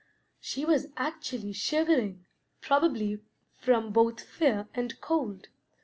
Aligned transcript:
She 0.39 0.65
was 0.65 0.87
actually 0.97 1.53
shivering, 1.53 2.25
probably 2.59 3.19
from 3.59 3.93
both 3.93 4.19
fear 4.19 4.67
and 4.73 4.99
cold. 4.99 5.47